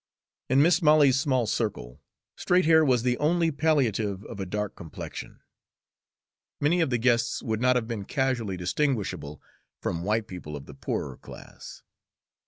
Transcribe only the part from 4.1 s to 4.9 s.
of a dark